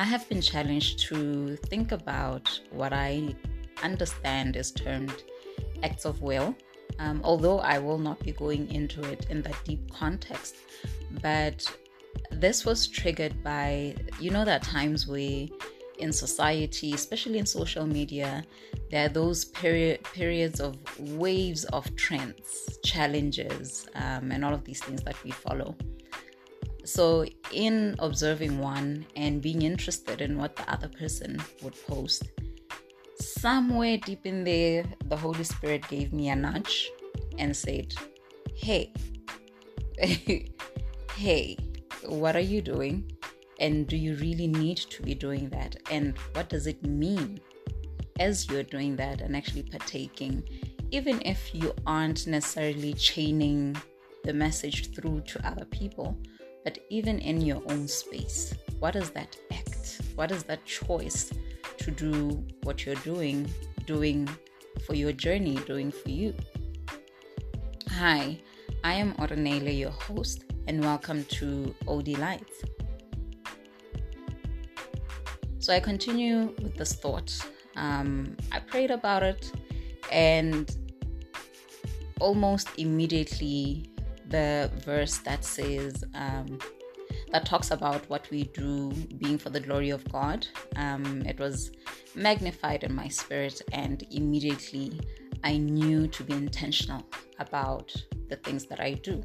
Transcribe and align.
I 0.00 0.04
have 0.04 0.26
been 0.30 0.40
challenged 0.40 1.00
to 1.08 1.56
think 1.56 1.92
about 1.92 2.58
what 2.70 2.94
I 2.94 3.34
understand 3.82 4.56
is 4.56 4.70
termed 4.70 5.24
acts 5.82 6.06
of 6.06 6.22
will, 6.22 6.56
um, 6.98 7.20
although 7.22 7.58
I 7.58 7.78
will 7.78 7.98
not 7.98 8.18
be 8.20 8.32
going 8.32 8.72
into 8.72 9.02
it 9.02 9.26
in 9.28 9.42
that 9.42 9.62
deep 9.62 9.92
context. 9.92 10.56
But 11.20 11.70
this 12.30 12.64
was 12.64 12.86
triggered 12.86 13.44
by, 13.44 13.94
you 14.18 14.30
know, 14.30 14.46
that 14.46 14.62
times 14.62 15.06
where 15.06 15.48
in 15.98 16.14
society, 16.14 16.94
especially 16.94 17.38
in 17.38 17.44
social 17.44 17.86
media, 17.86 18.42
there 18.90 19.04
are 19.04 19.10
those 19.10 19.44
period, 19.44 20.02
periods 20.14 20.60
of 20.60 20.78
waves 20.98 21.64
of 21.64 21.94
trends, 21.96 22.78
challenges, 22.82 23.86
um, 23.96 24.32
and 24.32 24.46
all 24.46 24.54
of 24.54 24.64
these 24.64 24.82
things 24.82 25.02
that 25.02 25.22
we 25.24 25.30
follow. 25.30 25.76
So, 26.92 27.24
in 27.52 27.94
observing 28.00 28.58
one 28.58 29.06
and 29.14 29.40
being 29.40 29.62
interested 29.62 30.20
in 30.20 30.36
what 30.36 30.56
the 30.56 30.68
other 30.68 30.88
person 30.88 31.40
would 31.62 31.76
post, 31.86 32.24
somewhere 33.20 33.96
deep 33.96 34.26
in 34.26 34.42
there, 34.42 34.82
the 35.04 35.16
Holy 35.16 35.44
Spirit 35.44 35.86
gave 35.86 36.12
me 36.12 36.30
a 36.30 36.34
nudge 36.34 36.90
and 37.38 37.56
said, 37.56 37.94
Hey, 38.56 38.92
hey, 41.14 41.56
what 42.06 42.34
are 42.34 42.48
you 42.54 42.60
doing? 42.60 43.12
And 43.60 43.86
do 43.86 43.96
you 43.96 44.16
really 44.16 44.48
need 44.48 44.78
to 44.78 45.00
be 45.04 45.14
doing 45.14 45.48
that? 45.50 45.76
And 45.92 46.18
what 46.32 46.48
does 46.48 46.66
it 46.66 46.84
mean 46.84 47.38
as 48.18 48.48
you're 48.48 48.64
doing 48.64 48.96
that 48.96 49.20
and 49.20 49.36
actually 49.36 49.62
partaking, 49.62 50.42
even 50.90 51.22
if 51.24 51.54
you 51.54 51.72
aren't 51.86 52.26
necessarily 52.26 52.94
chaining 52.94 53.76
the 54.24 54.32
message 54.32 54.92
through 54.92 55.20
to 55.28 55.46
other 55.46 55.66
people, 55.66 56.18
but 56.70 56.78
even 56.88 57.18
in 57.18 57.40
your 57.40 57.60
own 57.66 57.88
space? 57.88 58.54
What 58.78 58.94
is 58.94 59.10
that 59.10 59.36
act? 59.50 60.02
What 60.14 60.30
is 60.30 60.44
that 60.44 60.64
choice 60.64 61.32
to 61.78 61.90
do 61.90 62.44
what 62.62 62.86
you're 62.86 63.02
doing, 63.02 63.50
doing 63.86 64.28
for 64.86 64.94
your 64.94 65.10
journey, 65.10 65.56
doing 65.66 65.90
for 65.90 66.10
you? 66.10 66.32
Hi, 67.90 68.38
I 68.84 68.94
am 68.94 69.14
Oranele, 69.14 69.76
your 69.76 69.90
host, 69.90 70.44
and 70.68 70.80
welcome 70.80 71.24
to 71.40 71.74
OD 71.88 72.08
Lights. 72.18 72.62
So 75.58 75.74
I 75.74 75.80
continue 75.80 76.54
with 76.62 76.76
this 76.76 76.92
thought. 76.92 77.36
Um, 77.74 78.36
I 78.52 78.60
prayed 78.60 78.92
about 78.92 79.24
it, 79.24 79.50
and 80.12 80.70
almost 82.20 82.68
immediately, 82.78 83.89
the 84.30 84.70
verse 84.84 85.18
that 85.18 85.44
says, 85.44 86.04
um, 86.14 86.58
that 87.32 87.44
talks 87.44 87.70
about 87.70 88.08
what 88.08 88.28
we 88.30 88.44
do 88.44 88.90
being 89.18 89.38
for 89.38 89.50
the 89.50 89.60
glory 89.60 89.90
of 89.90 90.10
God, 90.10 90.46
um, 90.76 91.22
it 91.26 91.38
was 91.38 91.72
magnified 92.14 92.84
in 92.84 92.94
my 92.94 93.08
spirit, 93.08 93.60
and 93.72 94.04
immediately 94.10 95.00
I 95.44 95.56
knew 95.56 96.06
to 96.08 96.24
be 96.24 96.32
intentional 96.32 97.04
about 97.38 97.94
the 98.28 98.36
things 98.36 98.66
that 98.66 98.80
I 98.80 98.94
do. 98.94 99.22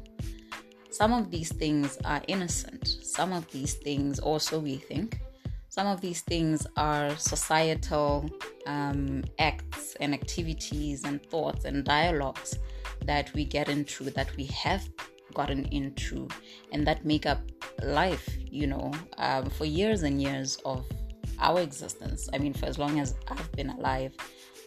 Some 0.90 1.12
of 1.12 1.30
these 1.30 1.52
things 1.52 1.98
are 2.04 2.22
innocent, 2.26 2.86
some 3.02 3.32
of 3.32 3.50
these 3.50 3.74
things 3.74 4.18
also 4.18 4.58
we 4.58 4.76
think. 4.76 5.20
Some 5.68 5.88
of 5.88 6.00
these 6.00 6.22
things 6.22 6.66
are 6.78 7.14
societal 7.18 8.30
um, 8.66 9.22
acts 9.38 9.94
and 10.00 10.14
activities 10.14 11.04
and 11.04 11.22
thoughts 11.26 11.66
and 11.66 11.84
dialogues 11.84 12.58
that 13.06 13.32
we 13.34 13.44
get 13.44 13.68
into, 13.68 14.04
that 14.10 14.34
we 14.36 14.46
have 14.46 14.88
gotten 15.34 15.64
into, 15.66 16.28
and 16.72 16.86
that 16.86 17.04
make 17.04 17.26
up 17.26 17.40
life, 17.82 18.28
you 18.50 18.66
know, 18.66 18.92
um, 19.18 19.50
for 19.50 19.64
years 19.64 20.02
and 20.02 20.20
years 20.20 20.58
of 20.64 20.86
our 21.38 21.60
existence. 21.60 22.28
I 22.32 22.38
mean, 22.38 22.54
for 22.54 22.66
as 22.66 22.78
long 22.78 23.00
as 23.00 23.14
I've 23.28 23.52
been 23.52 23.70
alive, 23.70 24.14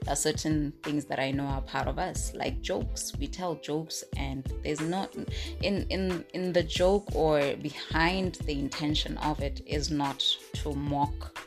there 0.04 0.14
are 0.14 0.16
certain 0.16 0.72
things 0.84 1.06
that 1.06 1.20
I 1.20 1.32
know 1.32 1.44
are 1.46 1.62
part 1.62 1.88
of 1.88 2.00
us, 2.00 2.34
like 2.34 2.62
jokes. 2.62 3.12
We 3.20 3.28
tell 3.28 3.56
jokes, 3.56 4.04
and 4.16 4.52
there's 4.64 4.82
not 4.82 5.14
in 5.62 5.86
in 5.90 6.24
in 6.34 6.54
the 6.54 6.64
joke 6.64 7.14
or 7.14 7.56
behind 7.58 8.36
the 8.46 8.58
intention 8.58 9.18
of 9.18 9.42
it 9.42 9.62
is 9.66 9.92
not 9.92 10.20
to 10.54 10.74
mock, 10.74 11.38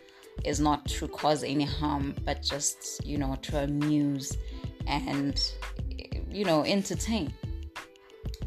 is 0.44 0.60
not 0.60 0.86
to 0.86 1.08
cause 1.08 1.44
any 1.44 1.64
harm, 1.64 2.14
but 2.24 2.42
just 2.42 3.06
you 3.06 3.16
know 3.16 3.36
to 3.42 3.62
amuse 3.62 4.36
and 4.86 5.52
you 6.32 6.44
know 6.44 6.64
entertain. 6.64 7.32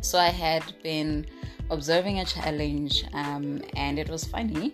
So 0.02 0.20
I 0.20 0.30
had 0.30 0.64
been 0.84 1.26
observing 1.70 2.20
a 2.20 2.26
challenge, 2.26 3.06
um, 3.14 3.62
and 3.76 3.98
it 3.98 4.10
was 4.10 4.24
funny 4.24 4.74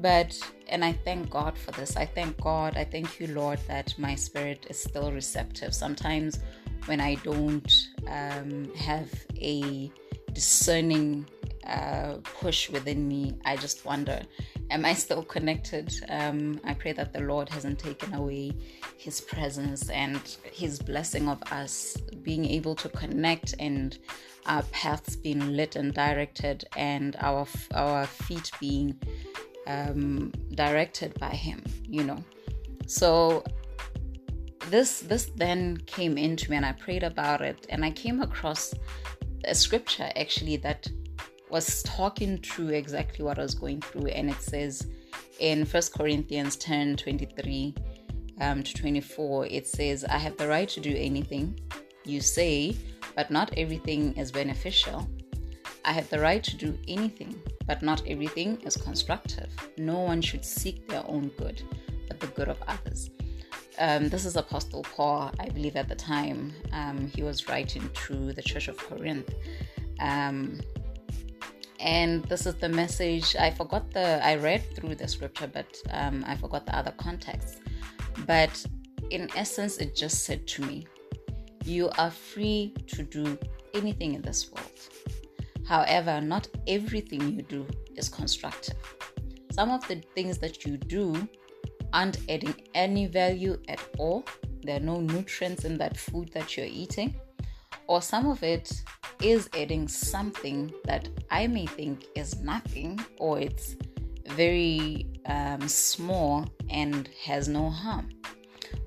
but, 0.00 0.38
and 0.68 0.84
I 0.84 0.92
thank 0.92 1.28
God 1.28 1.58
for 1.58 1.72
this. 1.72 1.96
I 1.96 2.06
thank 2.06 2.40
God. 2.40 2.76
I 2.76 2.84
thank 2.84 3.20
you, 3.20 3.28
Lord, 3.28 3.58
that 3.68 3.94
my 3.98 4.14
spirit 4.14 4.66
is 4.70 4.78
still 4.78 5.12
receptive. 5.12 5.74
Sometimes 5.74 6.38
when 6.86 7.00
I 7.00 7.16
don't 7.16 7.70
um, 8.08 8.72
have 8.76 9.10
a 9.36 9.92
discerning 10.32 11.26
uh, 11.66 12.14
push 12.22 12.70
within 12.70 13.06
me, 13.06 13.34
I 13.44 13.56
just 13.56 13.84
wonder, 13.84 14.22
am 14.70 14.84
I 14.84 14.94
still 14.94 15.22
connected? 15.22 15.92
Um, 16.08 16.60
I 16.64 16.74
pray 16.74 16.92
that 16.92 17.12
the 17.12 17.20
Lord 17.20 17.48
hasn't 17.48 17.78
taken 17.78 18.14
away 18.14 18.52
His 18.96 19.20
presence 19.20 19.90
and 19.90 20.20
His 20.52 20.78
blessing 20.78 21.28
of 21.28 21.42
us 21.52 21.96
being 22.22 22.44
able 22.44 22.74
to 22.76 22.88
connect 22.88 23.54
and 23.58 23.98
our 24.46 24.62
paths 24.64 25.16
being 25.16 25.56
lit 25.56 25.76
and 25.76 25.92
directed 25.94 26.64
and 26.76 27.16
our 27.20 27.46
our 27.74 28.06
feet 28.06 28.50
being 28.60 28.98
um, 29.66 30.32
directed 30.54 31.18
by 31.18 31.30
him 31.30 31.62
you 31.88 32.02
know 32.02 32.22
so 32.86 33.44
this 34.68 35.00
this 35.00 35.30
then 35.36 35.76
came 35.86 36.16
into 36.16 36.50
me 36.50 36.56
and 36.56 36.66
i 36.66 36.72
prayed 36.72 37.02
about 37.02 37.40
it 37.40 37.66
and 37.68 37.84
i 37.84 37.90
came 37.90 38.20
across 38.20 38.74
a 39.44 39.54
scripture 39.54 40.10
actually 40.16 40.56
that 40.56 40.88
was 41.50 41.82
talking 41.82 42.38
through 42.38 42.68
exactly 42.68 43.24
what 43.24 43.38
i 43.38 43.42
was 43.42 43.54
going 43.54 43.80
through 43.80 44.06
and 44.06 44.30
it 44.30 44.40
says 44.40 44.86
in 45.38 45.64
First 45.64 45.94
corinthians 45.94 46.56
10 46.56 46.96
23 46.96 47.74
um, 48.40 48.62
to 48.62 48.74
24 48.74 49.46
it 49.46 49.66
says 49.66 50.04
i 50.04 50.18
have 50.18 50.36
the 50.36 50.48
right 50.48 50.68
to 50.68 50.80
do 50.80 50.94
anything 50.96 51.58
you 52.04 52.20
say 52.20 52.76
but 53.14 53.30
not 53.30 53.52
everything 53.56 54.16
is 54.16 54.30
beneficial 54.30 55.08
I 55.84 55.92
have 55.92 56.10
the 56.10 56.20
right 56.20 56.42
to 56.44 56.56
do 56.56 56.78
anything, 56.88 57.40
but 57.66 57.82
not 57.82 58.02
everything 58.06 58.60
is 58.62 58.76
constructive. 58.76 59.50
No 59.78 60.00
one 60.00 60.20
should 60.20 60.44
seek 60.44 60.86
their 60.88 61.02
own 61.06 61.28
good, 61.38 61.62
but 62.06 62.20
the 62.20 62.26
good 62.28 62.48
of 62.48 62.62
others. 62.68 63.10
Um, 63.78 64.10
this 64.10 64.26
is 64.26 64.36
Apostle 64.36 64.82
Paul, 64.82 65.32
I 65.40 65.48
believe, 65.48 65.76
at 65.76 65.88
the 65.88 65.94
time 65.94 66.52
um, 66.72 67.06
he 67.06 67.22
was 67.22 67.48
writing 67.48 67.88
to 68.06 68.32
the 68.34 68.42
Church 68.42 68.68
of 68.68 68.76
Corinth. 68.76 69.34
Um, 70.00 70.60
and 71.80 72.24
this 72.24 72.46
is 72.46 72.54
the 72.56 72.68
message. 72.68 73.34
I 73.36 73.50
forgot 73.50 73.90
the, 73.92 74.24
I 74.24 74.36
read 74.36 74.62
through 74.76 74.94
the 74.96 75.08
scripture, 75.08 75.46
but 75.46 75.76
um, 75.90 76.24
I 76.26 76.36
forgot 76.36 76.66
the 76.66 76.76
other 76.76 76.92
context. 76.92 77.58
But 78.26 78.64
in 79.10 79.28
essence, 79.36 79.78
it 79.78 79.96
just 79.96 80.24
said 80.24 80.46
to 80.48 80.62
me, 80.62 80.86
You 81.64 81.90
are 81.98 82.10
free 82.10 82.74
to 82.88 83.02
do 83.02 83.38
anything 83.74 84.14
in 84.14 84.22
this 84.22 84.50
world 84.52 84.70
However, 85.70 86.20
not 86.20 86.48
everything 86.66 87.36
you 87.36 87.42
do 87.42 87.64
is 87.94 88.08
constructive. 88.08 88.74
Some 89.52 89.70
of 89.70 89.86
the 89.86 90.02
things 90.16 90.36
that 90.38 90.66
you 90.66 90.76
do 90.76 91.28
aren't 91.92 92.18
adding 92.28 92.56
any 92.74 93.06
value 93.06 93.56
at 93.68 93.78
all. 93.96 94.24
There 94.64 94.78
are 94.78 94.80
no 94.80 95.00
nutrients 95.00 95.64
in 95.64 95.78
that 95.78 95.96
food 95.96 96.32
that 96.34 96.56
you're 96.56 96.66
eating. 96.66 97.14
Or 97.86 98.02
some 98.02 98.26
of 98.26 98.42
it 98.42 98.82
is 99.22 99.48
adding 99.54 99.88
something 99.88 100.72
that 100.84 101.08
I 101.30 101.46
may 101.46 101.66
think 101.66 102.06
is 102.14 102.40
nothing 102.40 102.98
or 103.18 103.38
it's 103.38 103.76
very 104.26 105.06
um, 105.26 105.66
small 105.68 106.46
and 106.68 107.08
has 107.24 107.48
no 107.48 107.68
harm. 107.68 108.08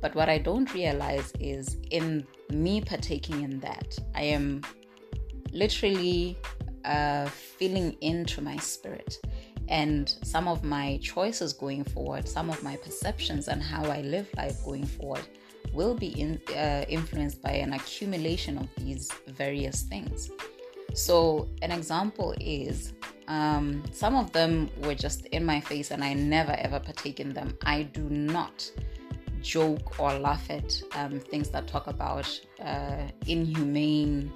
But 0.02 0.16
what 0.16 0.30
I 0.30 0.38
don't 0.38 0.74
realize 0.74 1.32
is 1.40 1.78
in 1.92 2.26
me 2.50 2.82
partaking 2.82 3.42
in 3.44 3.60
that, 3.60 3.98
I 4.16 4.24
am 4.24 4.62
literally 5.52 6.38
uh, 6.86 7.30
into 7.60 8.42
my 8.42 8.58
spirit. 8.58 9.18
And 9.70 10.14
some 10.24 10.48
of 10.48 10.64
my 10.64 11.00
choices 11.02 11.54
going 11.54 11.86
forward, 11.86 12.28
some 12.28 12.50
of 12.50 12.62
my 12.64 12.76
perceptions 12.76 13.48
and 13.48 13.62
how 13.62 13.86
I 13.86 14.02
live 14.02 14.28
life 14.36 14.58
going 14.66 14.86
forward 14.86 15.26
will 15.72 15.96
be 15.96 16.08
in, 16.20 16.42
uh, 16.56 16.86
influenced 16.90 17.42
by 17.42 17.52
an 17.52 17.74
accumulation 17.74 18.58
of 18.58 18.68
these 18.78 19.12
various 19.28 19.84
things. 19.84 20.30
So, 20.94 21.50
an 21.62 21.72
example 21.72 22.36
is 22.40 22.94
um, 23.28 23.84
some 23.92 24.16
of 24.16 24.32
them 24.32 24.70
were 24.84 24.96
just 24.96 25.26
in 25.28 25.46
my 25.46 25.60
face 25.60 25.92
and 25.92 26.04
I 26.04 26.14
never 26.14 26.52
ever 26.52 26.80
partake 26.80 27.20
in 27.20 27.34
them. 27.34 27.58
I 27.66 27.84
do 27.84 28.04
not 28.10 28.70
joke 29.42 30.00
or 30.00 30.14
laugh 30.14 30.50
at 30.50 30.82
um, 30.96 31.20
things 31.20 31.50
that 31.50 31.68
talk 31.68 31.88
about 31.88 32.28
uh, 32.64 33.08
inhumane 33.28 34.32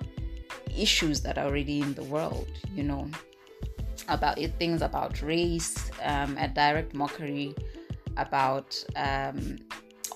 issues 0.77 1.21
that 1.21 1.38
are 1.38 1.45
already 1.45 1.81
in 1.81 1.94
the 1.94 2.03
world, 2.03 2.50
you 2.74 2.83
know. 2.83 3.09
about 4.09 4.38
things 4.57 4.81
about 4.81 5.21
race, 5.21 5.91
um, 6.03 6.38
a 6.38 6.47
direct 6.47 6.94
mockery 6.94 7.53
about 8.15 8.83
um, 8.95 9.57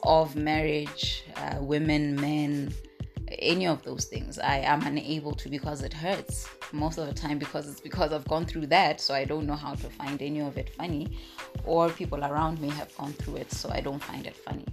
of 0.03 0.36
marriage, 0.36 1.24
uh, 1.36 1.57
women, 1.59 2.15
men, 2.15 2.74
any 3.39 3.68
of 3.68 3.81
those 3.83 4.06
things. 4.06 4.39
I 4.39 4.57
am 4.57 4.81
unable 4.81 5.33
to 5.33 5.50
because 5.50 5.83
it 5.83 5.94
hurts 5.94 6.48
most 6.74 6.98
of 6.98 7.07
the 7.07 7.13
time 7.13 7.38
because 7.38 7.69
it's 7.69 7.80
because 7.80 8.12
I've 8.13 8.27
gone 8.27 8.45
through 8.45 8.68
that, 8.68 9.01
so 9.01 9.13
I 9.13 9.25
don't 9.25 9.45
know 9.45 9.56
how 9.56 9.74
to 9.74 9.89
find 9.89 10.21
any 10.21 10.42
of 10.42 10.57
it 10.57 10.69
funny, 10.75 11.18
or 11.65 11.89
people 11.89 12.24
around 12.24 12.59
me 12.62 12.69
have 12.69 12.95
gone 12.98 13.13
through 13.13 13.38
it, 13.38 13.51
so 13.51 13.69
I 13.69 13.81
don't 13.81 14.03
find 14.03 14.25
it 14.25 14.36
funny. 14.36 14.65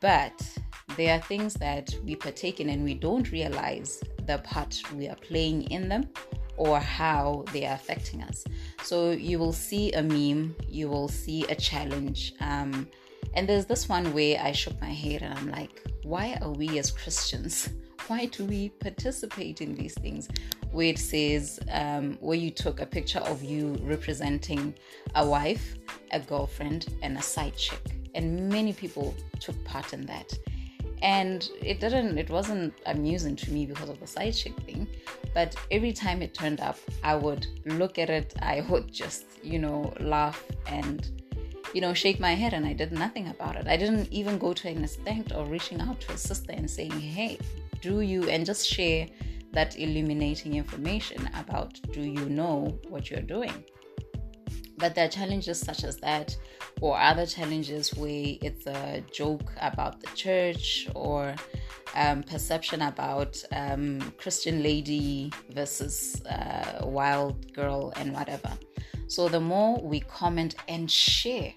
But 0.00 0.42
there 0.96 1.14
are 1.14 1.22
things 1.22 1.54
that 1.54 1.94
we 2.04 2.16
partake 2.16 2.60
in 2.60 2.68
and 2.68 2.84
we 2.84 2.94
don't 2.94 3.30
realize 3.32 4.02
the 4.26 4.38
part 4.38 4.80
we 4.94 5.08
are 5.08 5.16
playing 5.16 5.70
in 5.70 5.88
them 5.88 6.08
or 6.56 6.78
how 6.80 7.44
they 7.52 7.66
are 7.66 7.74
affecting 7.74 8.22
us. 8.22 8.44
So 8.82 9.10
you 9.10 9.38
will 9.38 9.52
see 9.52 9.92
a 9.92 10.02
meme, 10.02 10.54
you 10.68 10.88
will 10.88 11.08
see 11.08 11.44
a 11.48 11.54
challenge. 11.54 12.34
Um, 12.40 12.88
and 13.36 13.48
there's 13.48 13.66
this 13.66 13.88
one 13.88 14.12
where 14.12 14.40
I 14.40 14.52
shook 14.52 14.80
my 14.80 14.92
head 14.92 15.22
and 15.22 15.32
I'm 15.34 15.50
like, 15.50 15.86
why 16.02 16.38
are 16.40 16.50
we 16.50 16.78
as 16.78 16.90
Christians? 16.90 17.68
Why 18.06 18.26
do 18.26 18.44
we 18.44 18.68
participate 18.68 19.60
in 19.60 19.74
these 19.74 19.94
things? 19.94 20.28
Where 20.70 20.86
it 20.86 20.98
says, 20.98 21.58
um, 21.72 22.16
where 22.20 22.38
you 22.38 22.52
took 22.52 22.80
a 22.80 22.86
picture 22.86 23.18
of 23.18 23.42
you 23.42 23.76
representing 23.82 24.74
a 25.16 25.26
wife, 25.26 25.74
a 26.12 26.20
girlfriend, 26.20 26.94
and 27.02 27.18
a 27.18 27.22
side 27.22 27.56
chick. 27.56 27.82
And 28.14 28.48
many 28.48 28.72
people 28.72 29.12
took 29.40 29.56
part 29.64 29.92
in 29.92 30.06
that 30.06 30.32
and 31.02 31.50
it 31.60 31.78
didn't 31.80 32.16
it 32.16 32.30
wasn't 32.30 32.72
amusing 32.86 33.36
to 33.36 33.50
me 33.52 33.66
because 33.66 33.88
of 33.88 34.00
the 34.00 34.06
side 34.06 34.32
chick 34.32 34.54
thing 34.60 34.86
but 35.34 35.54
every 35.70 35.92
time 35.92 36.22
it 36.22 36.32
turned 36.32 36.60
up 36.60 36.78
i 37.04 37.14
would 37.14 37.46
look 37.66 37.98
at 37.98 38.08
it 38.08 38.34
i 38.40 38.64
would 38.70 38.90
just 39.02 39.26
you 39.42 39.58
know 39.58 39.92
laugh 40.00 40.42
and 40.66 41.25
you 41.74 41.80
know 41.80 41.94
shake 41.94 42.20
my 42.20 42.34
head 42.34 42.52
and 42.52 42.66
i 42.66 42.72
did 42.72 42.92
nothing 42.92 43.28
about 43.28 43.56
it 43.56 43.66
i 43.66 43.76
didn't 43.76 44.10
even 44.12 44.38
go 44.38 44.52
to 44.52 44.68
an 44.68 44.84
extent 44.84 45.32
of 45.32 45.50
reaching 45.50 45.80
out 45.80 46.00
to 46.00 46.12
a 46.12 46.16
sister 46.16 46.52
and 46.52 46.70
saying 46.70 46.90
hey 46.92 47.38
do 47.80 48.00
you 48.00 48.28
and 48.28 48.46
just 48.46 48.66
share 48.66 49.06
that 49.52 49.78
illuminating 49.78 50.54
information 50.54 51.28
about 51.34 51.78
do 51.92 52.00
you 52.00 52.28
know 52.28 52.78
what 52.88 53.10
you're 53.10 53.20
doing 53.20 53.64
but 54.78 54.94
there 54.94 55.06
are 55.06 55.08
challenges 55.08 55.58
such 55.58 55.84
as 55.84 55.96
that, 55.98 56.36
or 56.80 56.98
other 56.98 57.24
challenges 57.24 57.94
where 57.94 58.36
it's 58.42 58.66
a 58.66 59.02
joke 59.12 59.52
about 59.60 60.00
the 60.00 60.08
church 60.08 60.88
or 60.94 61.34
um, 61.94 62.22
perception 62.22 62.82
about 62.82 63.42
um, 63.52 64.00
Christian 64.18 64.62
lady 64.62 65.32
versus 65.50 66.22
uh, 66.26 66.82
wild 66.84 67.52
girl 67.54 67.92
and 67.96 68.12
whatever. 68.12 68.52
So 69.08 69.28
the 69.28 69.40
more 69.40 69.80
we 69.80 70.00
comment 70.00 70.56
and 70.68 70.90
share 70.90 71.52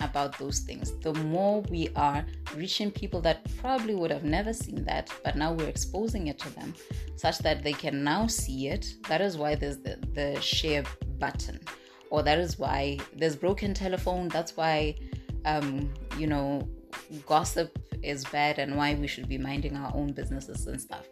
about 0.00 0.38
those 0.38 0.60
things, 0.60 0.92
the 1.00 1.14
more 1.14 1.62
we 1.62 1.88
are 1.96 2.24
reaching 2.54 2.90
people 2.90 3.20
that 3.22 3.46
probably 3.58 3.94
would 3.94 4.10
have 4.10 4.24
never 4.24 4.52
seen 4.52 4.84
that, 4.84 5.10
but 5.24 5.36
now 5.36 5.52
we're 5.52 5.68
exposing 5.68 6.26
it 6.28 6.38
to 6.40 6.50
them 6.50 6.74
such 7.16 7.38
that 7.38 7.62
they 7.62 7.72
can 7.72 8.04
now 8.04 8.26
see 8.26 8.68
it. 8.68 8.94
That 9.08 9.20
is 9.20 9.36
why 9.36 9.54
there's 9.54 9.78
the, 9.78 9.98
the 10.14 10.40
share 10.40 10.84
button. 11.18 11.60
Or 12.10 12.22
that 12.22 12.38
is 12.38 12.58
why 12.58 12.98
there's 13.14 13.36
broken 13.36 13.72
telephone. 13.72 14.28
That's 14.28 14.56
why 14.56 14.96
um, 15.44 15.92
you 16.18 16.26
know 16.26 16.68
gossip 17.26 17.78
is 18.02 18.24
bad 18.26 18.58
and 18.58 18.76
why 18.76 18.94
we 18.94 19.06
should 19.06 19.28
be 19.28 19.38
minding 19.38 19.76
our 19.76 19.92
own 19.94 20.12
businesses 20.12 20.66
and 20.66 20.80
stuff 20.80 21.06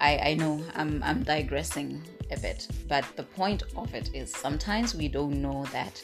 I, 0.00 0.18
I 0.30 0.34
know 0.34 0.62
I'm, 0.74 1.02
I'm 1.02 1.22
digressing 1.22 2.02
a 2.30 2.38
bit 2.38 2.66
but 2.88 3.04
the 3.16 3.22
point 3.22 3.62
of 3.76 3.94
it 3.94 4.10
is 4.14 4.32
sometimes 4.32 4.94
we 4.94 5.08
don't 5.08 5.40
know 5.42 5.64
that 5.72 6.02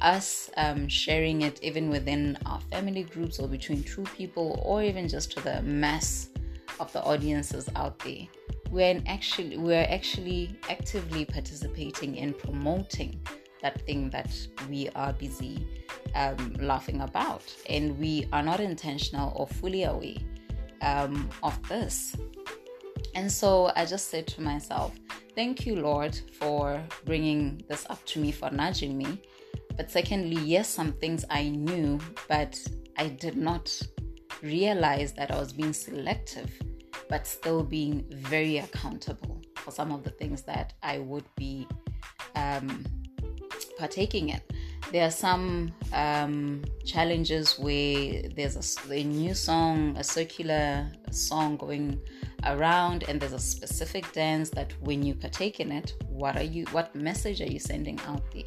us 0.00 0.50
um, 0.56 0.88
sharing 0.88 1.42
it 1.42 1.58
even 1.62 1.88
within 1.88 2.36
our 2.46 2.60
family 2.60 3.04
groups 3.04 3.38
or 3.38 3.48
between 3.48 3.82
two 3.82 4.04
people 4.16 4.60
or 4.62 4.82
even 4.82 5.08
just 5.08 5.32
to 5.32 5.40
the 5.40 5.62
mass 5.62 6.28
of 6.78 6.92
the 6.92 7.02
audiences 7.02 7.68
out 7.76 7.98
there 8.00 8.26
we're 8.70 9.00
actually 9.06 9.56
we're 9.56 9.86
actually 9.88 10.58
actively 10.68 11.24
participating 11.24 12.16
in 12.16 12.34
promoting 12.34 13.20
that 13.62 13.80
thing 13.86 14.10
that 14.10 14.30
we 14.68 14.88
are 14.90 15.12
busy 15.14 15.66
um, 16.14 16.54
laughing 16.60 17.00
about. 17.00 17.44
And 17.68 17.98
we 17.98 18.28
are 18.32 18.42
not 18.42 18.60
intentional 18.60 19.32
or 19.36 19.46
fully 19.46 19.84
aware 19.84 20.16
um, 20.82 21.28
of 21.42 21.56
this 21.68 22.16
and 23.16 23.30
so 23.30 23.72
i 23.74 23.84
just 23.84 24.08
said 24.10 24.26
to 24.26 24.40
myself 24.40 24.94
thank 25.34 25.66
you 25.66 25.74
lord 25.74 26.14
for 26.38 26.80
bringing 27.04 27.60
this 27.68 27.84
up 27.90 28.04
to 28.06 28.20
me 28.20 28.30
for 28.30 28.48
nudging 28.50 28.96
me 28.96 29.20
but 29.76 29.90
secondly 29.90 30.40
yes 30.42 30.68
some 30.68 30.92
things 30.92 31.24
i 31.30 31.48
knew 31.48 31.98
but 32.28 32.56
i 32.98 33.08
did 33.08 33.36
not 33.36 33.66
realize 34.42 35.12
that 35.12 35.32
i 35.32 35.38
was 35.38 35.52
being 35.52 35.72
selective 35.72 36.50
but 37.08 37.26
still 37.26 37.62
being 37.62 38.04
very 38.10 38.58
accountable 38.58 39.40
for 39.54 39.70
some 39.70 39.92
of 39.92 40.02
the 40.04 40.10
things 40.10 40.42
that 40.42 40.74
I 40.82 40.98
would 40.98 41.24
be 41.36 41.66
um, 42.34 42.84
partaking 43.78 44.30
in. 44.30 44.40
There 44.92 45.06
are 45.06 45.10
some 45.10 45.72
um, 45.92 46.64
challenges 46.84 47.58
where 47.58 48.22
there's 48.36 48.56
a, 48.56 48.92
a 48.92 49.02
new 49.02 49.34
song, 49.34 49.96
a 49.96 50.04
circular 50.04 50.88
song 51.10 51.56
going 51.56 52.00
around, 52.44 53.04
and 53.08 53.20
there's 53.20 53.32
a 53.32 53.38
specific 53.38 54.12
dance 54.12 54.50
that 54.50 54.72
when 54.80 55.02
you 55.02 55.14
partake 55.14 55.60
in 55.60 55.72
it, 55.72 55.94
what 56.08 56.36
are 56.36 56.42
you? 56.42 56.64
What 56.72 56.94
message 56.94 57.40
are 57.40 57.50
you 57.50 57.58
sending 57.58 57.98
out 58.06 58.22
there? 58.32 58.44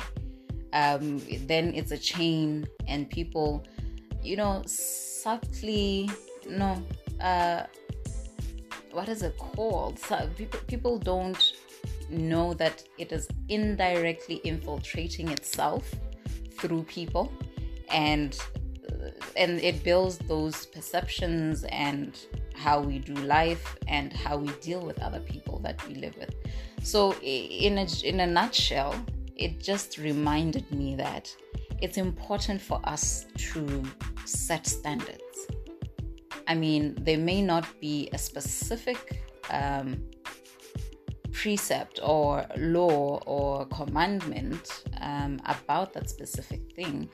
Um, 0.74 1.22
then 1.48 1.74
it's 1.74 1.92
a 1.92 1.98
chain, 1.98 2.68
and 2.88 3.10
people, 3.10 3.66
you 4.24 4.38
know, 4.38 4.64
subtly, 4.66 6.10
no, 6.48 6.84
uh, 7.22 7.64
what 8.92 9.10
is 9.10 9.24
it 9.24 9.38
called? 9.38 10.00
So 10.00 10.30
people, 10.36 10.60
people 10.68 10.98
don't 10.98 11.54
know 12.10 12.54
that 12.56 12.84
it 12.98 13.12
is 13.12 13.28
indirectly 13.50 14.42
infiltrating 14.44 15.30
itself 15.30 15.94
through 16.58 16.84
people 16.84 17.32
and 17.90 18.38
and 19.36 19.60
it 19.60 19.84
builds 19.84 20.18
those 20.20 20.66
perceptions 20.66 21.64
and 21.66 22.18
how 22.56 22.82
we 22.82 23.00
do 23.00 23.14
life 23.14 23.78
and 23.88 24.12
how 24.12 24.38
we 24.38 24.50
deal 24.62 24.82
with 24.82 25.00
other 25.02 25.20
people 25.20 25.60
that 25.60 25.86
we 25.88 25.96
live 25.96 26.16
with. 26.18 26.34
So 26.84 27.14
in 27.22 27.78
a, 27.78 27.88
in 28.04 28.20
a 28.20 28.28
nutshell 28.28 28.96
it 29.40 29.60
just 29.60 29.98
reminded 29.98 30.70
me 30.72 30.96
that 30.96 31.34
it's 31.82 31.98
important 31.98 32.62
for 32.62 32.82
us 32.84 33.26
to 33.38 33.84
set 34.26 34.68
standards. 34.68 35.48
I 36.46 36.56
mean, 36.56 36.96
there 37.02 37.18
may 37.18 37.42
not 37.42 37.66
be 37.80 38.10
a 38.12 38.18
specific 38.18 39.24
um, 39.50 40.04
precept 41.32 42.00
or 42.04 42.46
law 42.58 43.22
or 43.26 43.66
commandment 43.68 44.84
um, 45.00 45.40
about 45.46 45.94
that 45.94 46.10
specific 46.10 46.76
thing, 46.76 47.10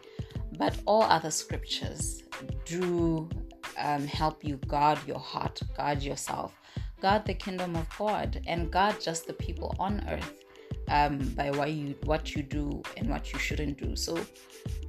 but 0.58 0.78
all 0.86 1.04
other 1.04 1.32
scriptures 1.32 2.24
do 2.66 3.30
um, 3.78 4.06
help 4.08 4.44
you 4.44 4.58
guard 4.68 5.00
your 5.08 5.20
heart, 5.20 5.62
guard 5.76 6.02
yourself, 6.02 6.60
guard 7.02 7.26
the 7.26 7.34
kingdom 7.34 7.76
of 7.76 7.88
God, 7.98 8.42
and 8.48 8.72
guard 8.72 9.02
just 9.02 9.28
the 9.28 9.34
people 9.34 9.76
on 9.80 10.06
earth 10.10 10.44
um, 10.88 11.18
by 11.36 11.52
what 11.52 11.72
you 11.72 11.96
what 12.04 12.36
you 12.36 12.44
do 12.44 12.82
and 12.98 13.10
what 13.10 13.34
you 13.34 13.40
shouldn't 13.40 13.78
do. 13.78 13.96
So 13.96 14.20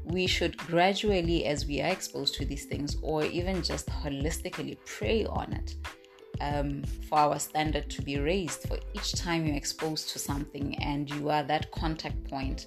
we 0.04 0.26
should 0.26 0.56
gradually, 0.58 1.46
as 1.46 1.66
we 1.66 1.80
are 1.80 1.90
exposed 1.90 2.35
to 2.37 2.44
these 2.44 2.64
things, 2.64 2.96
or 3.02 3.25
even 3.25 3.62
just 3.62 3.88
holistically 3.88 4.76
pray 4.85 5.25
on 5.26 5.52
it 5.52 5.76
um, 6.40 6.82
for 7.08 7.18
our 7.18 7.38
standard 7.38 7.88
to 7.90 8.02
be 8.02 8.18
raised 8.18 8.62
for 8.68 8.78
each 8.94 9.12
time 9.12 9.46
you're 9.46 9.56
exposed 9.56 10.11
to 10.11 10.18
something 10.18 10.76
and 10.82 11.11
you 11.11 11.30
are 11.30 11.42
that 11.42 11.70
contact 11.70 12.23
point 12.25 12.66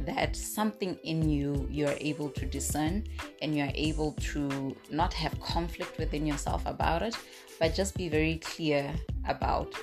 that 0.00 0.36
something 0.36 0.96
in 1.02 1.28
you 1.28 1.66
you're 1.70 1.96
able 2.00 2.30
to 2.30 2.46
discern 2.46 3.04
and 3.42 3.56
you're 3.56 3.70
able 3.74 4.12
to 4.12 4.74
not 4.90 5.12
have 5.12 5.38
conflict 5.40 5.98
within 5.98 6.26
yourself 6.26 6.62
about 6.66 7.02
it 7.02 7.16
but 7.58 7.74
just 7.74 7.96
be 7.96 8.08
very 8.08 8.36
clear 8.38 8.92
about 9.26 9.74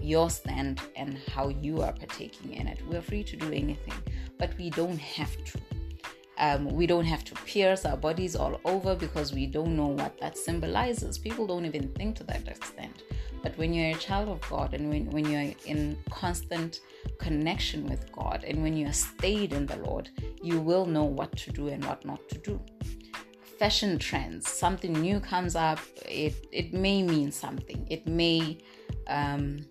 your 0.00 0.30
stand 0.30 0.80
and 0.96 1.18
how 1.32 1.48
you 1.48 1.82
are 1.82 1.92
partaking 1.92 2.52
in 2.54 2.66
it 2.66 2.78
we're 2.88 3.02
free 3.02 3.22
to 3.22 3.36
do 3.36 3.46
anything 3.52 3.94
but 4.38 4.56
we 4.58 4.70
don't 4.70 4.98
have 4.98 5.32
to 5.44 5.58
um, 6.40 6.64
we 6.70 6.86
don't 6.86 7.04
have 7.04 7.22
to 7.24 7.34
pierce 7.44 7.84
our 7.84 7.98
bodies 7.98 8.34
all 8.34 8.58
over 8.64 8.94
because 8.94 9.32
we 9.32 9.46
don't 9.46 9.76
know 9.76 9.88
what 9.88 10.18
that 10.20 10.38
symbolizes. 10.38 11.18
People 11.18 11.46
don't 11.46 11.66
even 11.66 11.88
think 11.90 12.16
to 12.16 12.24
that 12.24 12.48
extent. 12.48 13.02
But 13.42 13.56
when 13.56 13.72
you're 13.72 13.96
a 13.96 13.98
child 13.98 14.28
of 14.28 14.40
God 14.48 14.74
and 14.74 14.90
when, 14.90 15.10
when 15.10 15.24
you're 15.30 15.54
in 15.64 15.96
constant 16.10 16.80
connection 17.18 17.86
with 17.86 18.10
God 18.12 18.44
and 18.44 18.62
when 18.62 18.76
you're 18.76 18.92
stayed 18.92 19.52
in 19.52 19.66
the 19.66 19.76
Lord, 19.76 20.10
you 20.42 20.60
will 20.60 20.86
know 20.86 21.04
what 21.04 21.34
to 21.38 21.50
do 21.50 21.68
and 21.68 21.84
what 21.84 22.04
not 22.04 22.28
to 22.28 22.38
do. 22.38 22.60
Fashion 23.58 23.98
trends, 23.98 24.48
something 24.48 24.92
new 24.92 25.20
comes 25.20 25.54
up, 25.54 25.80
it, 26.06 26.46
it 26.52 26.72
may 26.72 27.02
mean 27.02 27.30
something. 27.30 27.86
It 27.90 28.06
may 28.06 28.58
um, 29.06 29.66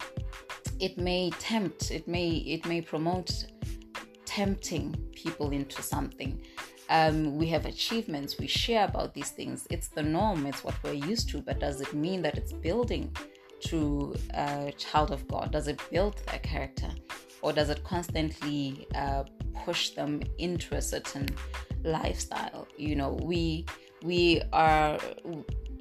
it 0.79 0.97
may 0.97 1.29
tempt, 1.39 1.91
it 1.91 2.07
may 2.07 2.29
it 2.29 2.65
may 2.65 2.81
promote 2.81 3.45
tempting 4.25 4.95
people 5.13 5.51
into 5.51 5.81
something. 5.81 6.41
Um, 6.89 7.37
we 7.37 7.47
have 7.47 7.65
achievements, 7.65 8.37
we 8.39 8.47
share 8.47 8.85
about 8.85 9.13
these 9.13 9.29
things. 9.29 9.67
It's 9.69 9.89
the 9.89 10.01
norm, 10.01 10.45
it's 10.45 10.63
what 10.63 10.75
we're 10.83 10.93
used 10.93 11.29
to, 11.29 11.41
but 11.41 11.59
does 11.59 11.81
it 11.81 11.93
mean 11.93 12.21
that 12.23 12.37
it's 12.37 12.53
building 12.53 13.15
to 13.61 14.15
a 14.33 14.71
child 14.77 15.11
of 15.11 15.27
God? 15.27 15.51
Does 15.51 15.67
it 15.67 15.79
build 15.91 16.21
their 16.27 16.39
character? 16.39 16.89
Or 17.41 17.53
does 17.53 17.69
it 17.69 17.83
constantly 17.83 18.87
uh, 18.95 19.23
push 19.65 19.91
them 19.91 20.21
into 20.37 20.75
a 20.75 20.81
certain 20.81 21.27
lifestyle? 21.83 22.67
You 22.77 22.95
know, 22.95 23.17
we 23.21 23.65
we 24.03 24.41
are 24.53 24.97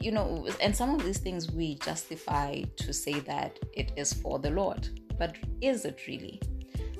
you 0.01 0.13
know 0.13 0.47
and 0.61 0.75
some 0.75 0.95
of 0.95 1.05
these 1.05 1.19
things 1.19 1.51
we 1.51 1.75
justify 1.77 2.63
to 2.77 2.93
say 2.93 3.21
that 3.21 3.59
it 3.73 3.93
is 3.97 4.13
for 4.13 4.39
the 4.39 4.51
lord 4.51 4.89
but 5.19 5.37
is 5.61 5.85
it 5.85 6.01
really 6.07 6.41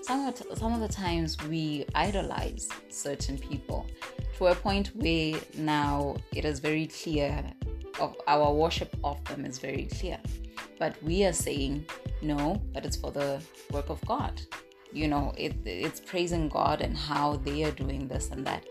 some 0.03 0.27
of, 0.27 0.43
some 0.57 0.73
of 0.73 0.81
the 0.81 0.89
times 0.89 1.37
we 1.49 1.85
idolize 1.95 2.69
certain 2.89 3.39
people 3.39 3.87
to 4.37 4.47
a 4.47 4.55
point 4.55 4.89
where 4.95 5.39
now 5.57 6.17
it 6.33 6.45
is 6.45 6.61
very 6.61 6.87
clear 6.87 7.45
of 8.01 8.17
our 8.27 8.53
worship 8.53 8.97
of 9.03 9.23
them 9.25 9.45
is 9.45 9.59
very 9.59 9.89
clear 9.99 10.19
but 10.79 11.01
we 11.03 11.25
are 11.25 11.33
saying 11.33 11.85
no 12.23 12.61
but 12.73 12.85
it's 12.85 12.97
for 12.97 13.11
the 13.11 13.41
work 13.71 13.89
of 13.91 14.01
god. 14.07 14.41
You 14.93 15.09
know 15.09 15.33
it, 15.37 15.55
it's 15.67 16.01
praising 16.01 16.49
god 16.49 16.81
and 16.81 16.97
how 16.97 17.37
they 17.37 17.65
are 17.65 17.73
doing 17.73 18.09
this 18.09 18.31
and 18.31 18.47
that. 18.47 18.65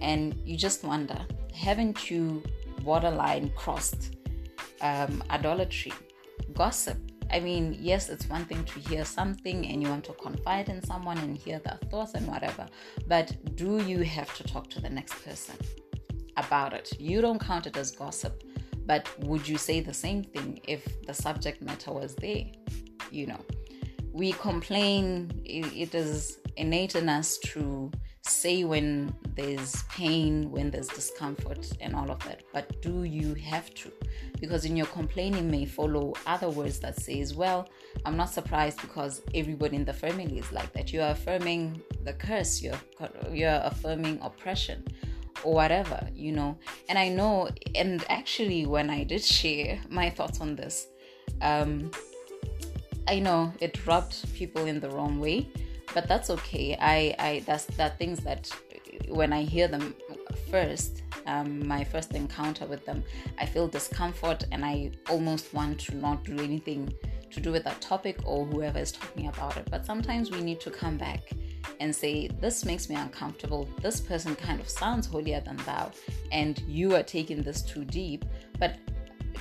And 0.00 0.34
you 0.44 0.56
just 0.56 0.84
wonder 0.84 1.18
haven't 1.52 2.10
you 2.10 2.42
borderline 2.82 3.50
crossed 3.56 4.16
um, 4.80 5.22
idolatry 5.30 5.92
gossip? 6.52 6.98
I 7.32 7.40
mean, 7.40 7.76
yes, 7.80 8.10
it's 8.10 8.28
one 8.28 8.44
thing 8.44 8.64
to 8.64 8.78
hear 8.80 9.04
something 9.04 9.66
and 9.66 9.82
you 9.82 9.88
want 9.88 10.04
to 10.04 10.12
confide 10.12 10.68
in 10.68 10.84
someone 10.84 11.18
and 11.18 11.36
hear 11.36 11.58
their 11.58 11.78
thoughts 11.90 12.14
and 12.14 12.26
whatever, 12.26 12.66
but 13.08 13.56
do 13.56 13.82
you 13.82 14.00
have 14.02 14.32
to 14.36 14.44
talk 14.44 14.68
to 14.70 14.80
the 14.80 14.90
next 14.90 15.14
person 15.24 15.56
about 16.36 16.74
it? 16.74 16.92
You 17.00 17.20
don't 17.20 17.40
count 17.40 17.66
it 17.66 17.76
as 17.76 17.90
gossip, 17.90 18.44
but 18.86 19.08
would 19.24 19.46
you 19.46 19.58
say 19.58 19.80
the 19.80 19.94
same 19.94 20.22
thing 20.22 20.60
if 20.66 21.02
the 21.06 21.14
subject 21.14 21.62
matter 21.62 21.92
was 21.92 22.14
there? 22.16 22.44
You 23.10 23.26
know, 23.28 23.40
we 24.12 24.32
complain, 24.32 25.42
it 25.44 25.94
is 25.94 26.38
innate 26.56 26.94
in 26.94 27.08
us 27.08 27.38
to 27.38 27.90
say 28.26 28.64
when 28.64 29.14
there's 29.34 29.82
pain, 29.84 30.50
when 30.50 30.70
there's 30.70 30.88
discomfort, 30.88 31.70
and 31.80 31.94
all 31.94 32.10
of 32.10 32.22
that. 32.24 32.42
But 32.52 32.80
do 32.80 33.04
you 33.04 33.34
have 33.34 33.74
to? 33.74 33.92
Because 34.40 34.64
in 34.64 34.76
your 34.76 34.86
complaining 34.86 35.50
may 35.50 35.66
follow 35.66 36.14
other 36.26 36.48
words 36.48 36.80
that 36.80 37.00
says, 37.00 37.34
"Well, 37.34 37.68
I'm 38.04 38.16
not 38.16 38.30
surprised 38.30 38.80
because 38.80 39.20
everybody 39.34 39.76
in 39.76 39.84
the 39.84 39.92
family 39.92 40.38
is 40.38 40.50
like 40.52 40.72
that." 40.72 40.92
You 40.92 41.02
are 41.02 41.10
affirming 41.10 41.82
the 42.04 42.14
curse. 42.14 42.62
You're 42.62 42.80
you're 43.30 43.60
affirming 43.64 44.18
oppression 44.22 44.84
or 45.44 45.54
whatever, 45.54 46.08
you 46.14 46.32
know. 46.32 46.58
And 46.88 46.98
I 46.98 47.08
know, 47.08 47.48
and 47.74 48.04
actually, 48.08 48.66
when 48.66 48.90
I 48.90 49.04
did 49.04 49.22
share 49.22 49.78
my 49.88 50.10
thoughts 50.10 50.40
on 50.40 50.56
this, 50.56 50.88
um, 51.42 51.90
I 53.06 53.18
know 53.18 53.52
it 53.60 53.86
rubbed 53.86 54.32
people 54.34 54.64
in 54.66 54.80
the 54.80 54.90
wrong 54.90 55.20
way 55.20 55.48
but 55.94 56.08
that's 56.08 56.28
okay. 56.28 56.76
I, 56.78 57.14
I 57.18 57.42
that's 57.46 57.64
that 57.76 57.98
things 57.98 58.20
that 58.20 58.50
when 59.08 59.32
I 59.32 59.42
hear 59.42 59.68
them 59.68 59.94
first, 60.50 61.02
um, 61.26 61.66
my 61.66 61.84
first 61.84 62.12
encounter 62.14 62.66
with 62.66 62.84
them, 62.84 63.04
I 63.38 63.46
feel 63.46 63.68
discomfort 63.68 64.44
and 64.50 64.64
I 64.64 64.90
almost 65.08 65.54
want 65.54 65.78
to 65.80 65.96
not 65.96 66.24
do 66.24 66.38
anything 66.38 66.92
to 67.30 67.40
do 67.40 67.52
with 67.52 67.64
that 67.64 67.80
topic 67.80 68.18
or 68.24 68.44
whoever 68.44 68.78
is 68.78 68.92
talking 68.92 69.28
about 69.28 69.56
it. 69.56 69.68
But 69.70 69.86
sometimes 69.86 70.30
we 70.30 70.40
need 70.40 70.60
to 70.60 70.70
come 70.70 70.96
back 70.96 71.30
and 71.80 71.94
say, 71.94 72.28
This 72.40 72.64
makes 72.64 72.88
me 72.88 72.96
uncomfortable. 72.96 73.68
This 73.80 74.00
person 74.00 74.34
kind 74.36 74.60
of 74.60 74.68
sounds 74.68 75.06
holier 75.06 75.40
than 75.40 75.56
thou, 75.58 75.90
and 76.32 76.60
you 76.66 76.94
are 76.94 77.02
taking 77.02 77.42
this 77.42 77.62
too 77.62 77.84
deep. 77.84 78.24
But 78.58 78.76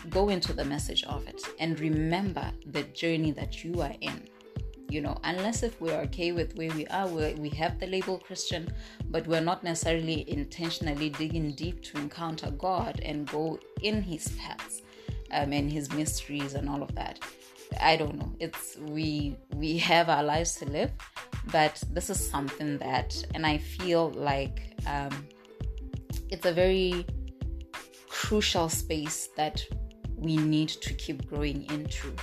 go 0.09 0.29
into 0.29 0.53
the 0.53 0.65
message 0.65 1.03
of 1.05 1.27
it 1.27 1.41
and 1.59 1.79
remember 1.79 2.51
the 2.67 2.83
journey 2.83 3.31
that 3.31 3.63
you 3.63 3.81
are 3.81 3.93
in 4.01 4.27
you 4.89 5.01
know 5.01 5.17
unless 5.23 5.63
if 5.63 5.79
we're 5.79 5.99
okay 6.01 6.31
with 6.31 6.55
where 6.55 6.71
we 6.71 6.85
are 6.87 7.07
we 7.07 7.33
we 7.35 7.49
have 7.49 7.79
the 7.79 7.87
label 7.87 8.17
christian 8.19 8.71
but 9.09 9.25
we're 9.27 9.41
not 9.41 9.63
necessarily 9.63 10.29
intentionally 10.29 11.09
digging 11.09 11.51
deep 11.51 11.81
to 11.81 11.97
encounter 11.97 12.51
god 12.51 12.99
and 13.03 13.27
go 13.27 13.57
in 13.81 14.01
his 14.01 14.27
paths 14.39 14.81
um, 15.31 15.53
and 15.53 15.71
his 15.71 15.91
mysteries 15.93 16.53
and 16.53 16.69
all 16.69 16.83
of 16.83 16.93
that 16.95 17.19
i 17.81 17.95
don't 17.95 18.15
know 18.15 18.31
it's 18.39 18.77
we 18.77 19.35
we 19.55 19.77
have 19.77 20.09
our 20.09 20.23
lives 20.23 20.55
to 20.55 20.65
live 20.65 20.91
but 21.51 21.81
this 21.91 22.09
is 22.09 22.29
something 22.29 22.77
that 22.77 23.15
and 23.35 23.45
i 23.45 23.57
feel 23.57 24.11
like 24.11 24.61
um, 24.87 25.27
it's 26.29 26.45
a 26.45 26.53
very 26.53 27.05
crucial 28.07 28.69
space 28.69 29.29
that 29.37 29.61
we 30.15 30.37
need 30.37 30.69
to 30.69 30.93
keep 30.93 31.27
growing 31.27 31.63
into 31.71 32.13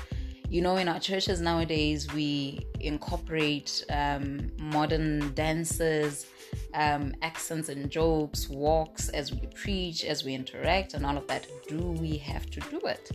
you 0.50 0.60
know, 0.62 0.76
in 0.76 0.88
our 0.88 0.98
churches 0.98 1.40
nowadays, 1.40 2.12
we 2.12 2.66
incorporate 2.80 3.84
um, 3.88 4.50
modern 4.58 5.32
dances, 5.34 6.26
um, 6.74 7.14
accents 7.22 7.68
and 7.68 7.88
jokes, 7.88 8.48
walks 8.48 9.10
as 9.10 9.32
we 9.32 9.46
preach, 9.54 10.04
as 10.04 10.24
we 10.24 10.34
interact, 10.34 10.94
and 10.94 11.06
all 11.06 11.16
of 11.16 11.28
that. 11.28 11.46
Do 11.68 11.78
we 11.78 12.16
have 12.18 12.50
to 12.50 12.60
do 12.68 12.80
it? 12.80 13.12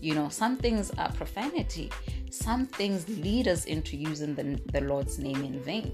You 0.00 0.14
know, 0.14 0.28
some 0.28 0.56
things 0.56 0.90
are 0.98 1.10
profanity, 1.12 1.90
some 2.30 2.66
things 2.66 3.08
lead 3.08 3.48
us 3.48 3.64
into 3.64 3.96
using 3.96 4.34
the, 4.34 4.60
the 4.72 4.80
Lord's 4.82 5.18
name 5.18 5.42
in 5.42 5.60
vain. 5.60 5.92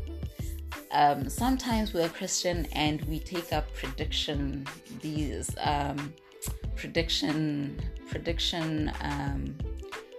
Um, 0.90 1.28
sometimes 1.28 1.92
we're 1.92 2.08
Christian 2.08 2.66
and 2.72 3.02
we 3.06 3.18
take 3.18 3.52
up 3.52 3.72
prediction, 3.74 4.66
these 5.00 5.50
um, 5.60 6.12
prediction, 6.76 7.80
prediction, 8.08 8.92
um, 9.00 9.56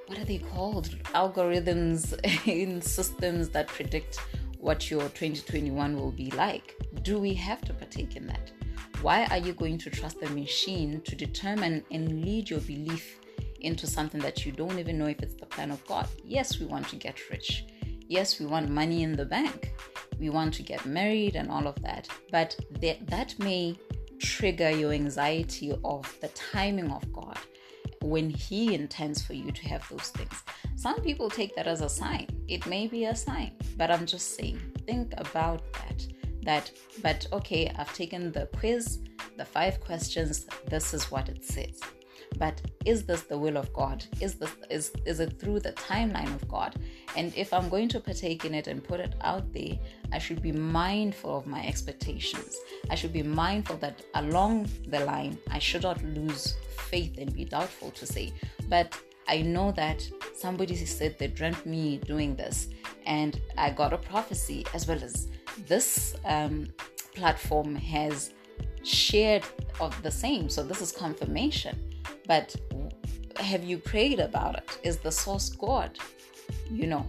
what 0.07 0.19
are 0.19 0.25
they 0.25 0.37
called? 0.37 0.89
Algorithms 1.13 2.13
in 2.47 2.81
systems 2.81 3.49
that 3.49 3.67
predict 3.67 4.19
what 4.59 4.89
your 4.89 5.01
2021 5.01 5.95
will 5.95 6.11
be 6.11 6.31
like. 6.31 6.75
Do 7.01 7.19
we 7.19 7.33
have 7.35 7.61
to 7.61 7.73
partake 7.73 8.15
in 8.15 8.27
that? 8.27 8.51
Why 9.01 9.25
are 9.25 9.37
you 9.37 9.53
going 9.53 9.77
to 9.79 9.89
trust 9.89 10.19
the 10.19 10.29
machine 10.29 11.01
to 11.01 11.15
determine 11.15 11.83
and 11.91 12.23
lead 12.23 12.49
your 12.49 12.61
belief 12.61 13.19
into 13.61 13.87
something 13.87 14.21
that 14.21 14.45
you 14.45 14.51
don't 14.51 14.79
even 14.79 14.97
know 14.97 15.07
if 15.07 15.21
it's 15.21 15.35
the 15.35 15.45
plan 15.45 15.71
of 15.71 15.85
God? 15.85 16.07
Yes, 16.23 16.59
we 16.59 16.65
want 16.65 16.87
to 16.89 16.95
get 16.95 17.29
rich. 17.29 17.65
Yes, 18.07 18.39
we 18.39 18.45
want 18.45 18.69
money 18.69 19.03
in 19.03 19.15
the 19.15 19.25
bank. 19.25 19.73
We 20.19 20.29
want 20.29 20.53
to 20.55 20.63
get 20.63 20.85
married 20.85 21.35
and 21.35 21.49
all 21.49 21.67
of 21.67 21.81
that. 21.81 22.07
But 22.31 22.55
that, 22.81 23.07
that 23.07 23.37
may 23.39 23.77
trigger 24.19 24.69
your 24.69 24.91
anxiety 24.91 25.73
of 25.83 26.17
the 26.21 26.27
timing 26.29 26.91
of 26.91 27.11
God 27.11 27.37
when 28.01 28.29
He 28.29 28.75
intends 28.75 29.23
for 29.23 29.33
you 29.33 29.51
to 29.51 29.67
have 29.67 29.87
those 29.89 30.09
things. 30.09 30.43
Some 30.75 31.01
people 31.01 31.29
take 31.29 31.55
that 31.55 31.67
as 31.67 31.81
a 31.81 31.89
sign. 31.89 32.27
It 32.47 32.65
may 32.67 32.87
be 32.87 33.05
a 33.05 33.15
sign, 33.15 33.53
but 33.77 33.89
I'm 33.89 34.05
just 34.05 34.35
saying, 34.35 34.59
think 34.85 35.13
about 35.17 35.61
that. 35.73 36.05
That, 36.43 36.71
but 37.01 37.25
okay, 37.33 37.73
I've 37.75 37.93
taken 37.93 38.31
the 38.31 38.47
quiz, 38.57 38.99
the 39.35 39.45
five 39.45 39.79
questions, 39.79 40.45
this 40.67 40.93
is 40.93 41.09
what 41.09 41.27
it 41.27 41.43
says. 41.43 41.79
But 42.37 42.61
is 42.85 43.05
this 43.05 43.23
the 43.23 43.37
will 43.37 43.57
of 43.57 43.71
God? 43.73 44.03
Is 44.19 44.35
this 44.35 44.51
is 44.69 44.91
is 45.05 45.19
it 45.19 45.39
through 45.39 45.59
the 45.61 45.73
timeline 45.73 46.33
of 46.35 46.47
God? 46.47 46.75
And 47.15 47.33
if 47.35 47.53
I'm 47.53 47.69
going 47.69 47.89
to 47.89 47.99
partake 47.99 48.45
in 48.45 48.53
it 48.53 48.67
and 48.67 48.83
put 48.83 48.99
it 48.99 49.15
out 49.21 49.51
there, 49.53 49.77
I 50.11 50.19
should 50.19 50.41
be 50.41 50.51
mindful 50.51 51.37
of 51.37 51.47
my 51.47 51.65
expectations. 51.65 52.57
I 52.89 52.95
should 52.95 53.13
be 53.13 53.23
mindful 53.23 53.77
that 53.77 54.01
along 54.15 54.69
the 54.87 54.99
line, 55.01 55.37
I 55.49 55.59
should 55.59 55.83
not 55.83 56.03
lose 56.03 56.55
faith 56.77 57.17
and 57.17 57.33
be 57.33 57.45
doubtful 57.45 57.91
to 57.91 58.05
say, 58.05 58.33
but 58.69 58.97
I 59.27 59.41
know 59.41 59.71
that 59.71 60.07
somebody 60.35 60.75
said 60.75 61.17
they 61.17 61.27
dreamt 61.27 61.65
me 61.65 61.97
doing 61.97 62.35
this, 62.35 62.67
and 63.05 63.41
I 63.57 63.71
got 63.71 63.91
a 63.93 63.97
prophecy 63.97 64.65
as 64.73 64.87
well 64.87 65.01
as 65.01 65.29
this 65.67 66.15
um, 66.25 66.67
platform 67.15 67.75
has 67.75 68.31
shared 68.83 69.43
of 69.79 69.99
the 70.03 70.11
same. 70.11 70.49
So 70.49 70.63
this 70.63 70.81
is 70.81 70.91
confirmation. 70.91 71.94
But 72.27 72.55
have 73.37 73.63
you 73.63 73.77
prayed 73.77 74.19
about 74.19 74.55
it? 74.55 74.79
Is 74.83 74.97
the 74.97 75.11
source 75.11 75.49
God? 75.49 75.97
You 76.69 76.87
know. 76.87 77.07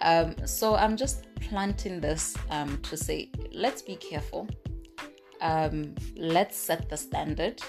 Um, 0.00 0.34
so 0.46 0.76
I'm 0.76 0.96
just 0.96 1.26
planting 1.40 2.00
this 2.00 2.36
um, 2.50 2.78
to 2.82 2.96
say, 2.96 3.30
let's 3.52 3.82
be 3.82 3.96
careful. 3.96 4.48
Um, 5.40 5.94
let's 6.16 6.56
set 6.56 6.88
the 6.88 6.96
standard. 6.96 7.62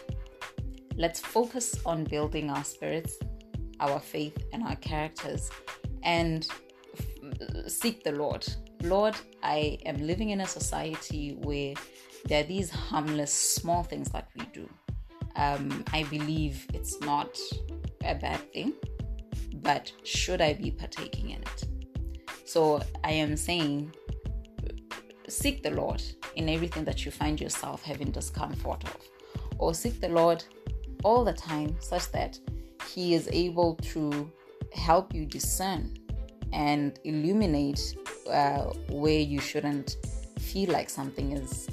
Let's 0.96 1.20
focus 1.20 1.80
on 1.86 2.04
building 2.06 2.50
our 2.50 2.64
spirits, 2.64 3.18
our 3.80 4.00
faith, 4.00 4.38
and 4.52 4.64
our 4.64 4.76
characters, 4.78 5.52
and 6.04 6.48
f- 6.98 7.72
seek 7.72 8.04
the 8.04 8.14
Lord. 8.14 8.46
Lord, 8.84 9.16
I 9.44 9.78
am 9.86 9.98
living 9.98 10.32
in 10.32 10.42
a 10.42 10.48
society 10.48 11.38
where 11.42 11.76
there 12.26 12.44
are 12.44 12.48
these 12.48 12.70
harmless 12.70 13.32
small 13.32 13.84
things 13.84 14.10
that 14.10 14.30
we 14.36 14.46
do 14.54 14.68
um, 15.38 15.84
I 15.94 16.04
believe 16.04 16.66
it's 16.74 17.00
not 17.02 17.38
a 18.04 18.16
bad 18.16 18.52
thing, 18.52 18.74
but 19.56 19.92
should 20.04 20.42
I 20.42 20.54
be 20.54 20.72
partaking 20.72 21.32
in 21.32 21.42
it? 21.42 21.64
So 22.46 22.82
I 23.04 23.12
am 23.12 23.38
saying, 23.38 23.94
seek 25.28 25.64
the 25.64 25.72
Lord 25.72 26.02
in 26.36 26.50
everything 26.50 26.84
that 26.86 27.06
you 27.06 27.12
find 27.12 27.40
yourself 27.40 27.84
having 27.84 28.12
discomfort 28.12 28.84
of, 28.86 28.98
or 29.58 29.74
seek 29.74 30.00
the 30.00 30.10
Lord 30.10 30.44
all 31.04 31.24
the 31.24 31.34
time 31.34 31.76
such 31.80 32.12
that 32.12 32.40
He 32.90 33.14
is 33.14 33.28
able 33.32 33.76
to 33.76 34.32
help 34.74 35.14
you 35.14 35.26
discern 35.26 35.98
and 36.54 37.00
illuminate 37.04 37.96
uh, 38.30 38.72
where 38.90 39.20
you 39.20 39.40
shouldn't 39.40 39.98
feel 40.40 40.72
like 40.72 40.90
something 40.90 41.34
is 41.34 41.68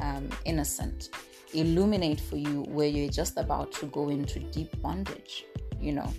um, 0.00 0.28
innocent. 0.44 1.10
Illuminate 1.54 2.20
for 2.20 2.36
you 2.36 2.62
where 2.68 2.88
you're 2.88 3.10
just 3.10 3.38
about 3.38 3.72
to 3.72 3.86
go 3.86 4.08
into 4.08 4.38
deep 4.38 4.80
bondage. 4.82 5.44
You 5.80 5.92
know, 5.92 6.12